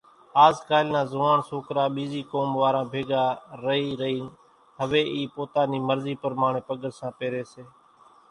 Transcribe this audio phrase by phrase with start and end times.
[0.45, 3.23] آز ڪالِ نا زوئاڻ سوڪرا ٻيزِي قوم واران ڀيڳا
[3.63, 4.25] رئِي رئينَ
[4.79, 7.63] هويَ اِي پوتا نِي مرضِي پرماڻيَ پڳرسان پيريَ سي۔